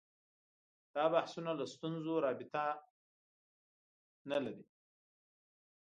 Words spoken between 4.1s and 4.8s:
نه لري